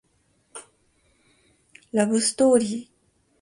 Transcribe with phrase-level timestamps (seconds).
[1.91, 2.89] ラブストーリー